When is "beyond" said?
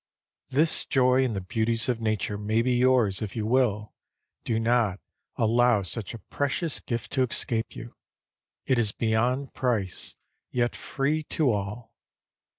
8.91-9.53